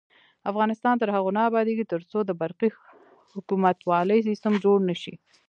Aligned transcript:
افغانستان 0.51 0.95
تر 1.01 1.09
هغو 1.15 1.29
نه 1.37 1.41
ابادیږي، 1.49 1.85
ترڅو 1.93 2.17
د 2.25 2.31
برقی 2.41 2.69
حکومتولي 3.35 4.19
سیستم 4.27 4.53
جوړ 4.63 4.77
نشي. 4.89 5.15